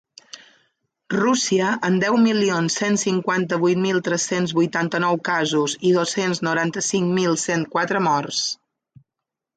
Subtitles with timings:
[1.15, 7.69] Rússia, amb deu milions cent cinquanta-vuit mil tres-cents vuitanta-nou casos i dos-cents noranta-cinc mil cent
[7.77, 8.41] quatre morts.